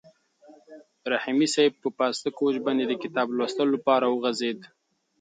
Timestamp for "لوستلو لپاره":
3.37-4.05